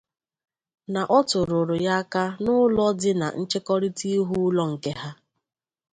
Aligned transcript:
na 0.93 1.01
ọ 1.17 1.19
tụrụụrụ 1.29 1.75
ya 1.85 1.93
aka 2.01 2.23
n'ụlọ 2.43 2.85
dị 3.01 3.11
na 3.21 3.27
ncherịtaihu 3.39 4.33
ụlọ 4.47 4.63
nke 4.73 4.91
ha. 5.01 5.09